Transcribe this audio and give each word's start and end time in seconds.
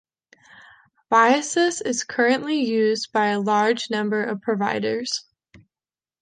Viaccess 1.11 1.79
is 1.85 2.03
currently 2.03 2.61
used 2.61 3.11
by 3.13 3.27
a 3.27 3.39
large 3.39 3.91
number 3.91 4.23
of 4.23 4.41
providers. 4.41 5.25